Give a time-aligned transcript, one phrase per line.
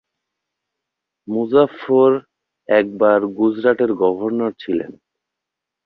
[1.27, 2.11] মুজাফফর
[2.69, 4.91] একবার গুজরাটের গভর্নর ছিলেন।